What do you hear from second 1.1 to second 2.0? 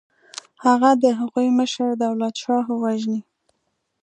هغوی مشر